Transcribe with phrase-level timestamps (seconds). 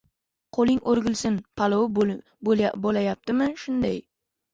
[0.57, 1.85] —Qo‘ling o‘rgilsin palov
[2.49, 3.37] bo‘layapti!
[3.65, 4.01] Shunday.